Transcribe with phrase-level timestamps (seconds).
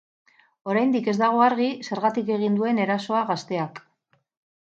[0.71, 3.85] Oraindik ez dago argi zergatik egin duen erasoa gazteak.